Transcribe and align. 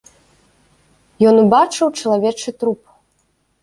Ён 1.33 1.43
убачыў 1.43 1.87
чалавечы 2.01 2.49
труп. 2.61 2.79